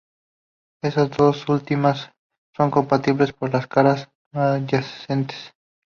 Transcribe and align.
Estas 0.83 1.11
dos 1.15 1.47
últimas 1.47 2.09
son 2.57 2.71
compartidas 2.71 3.33
por 3.33 3.53
las 3.53 3.67
caras 3.67 4.09
adyacentes. 4.33 5.53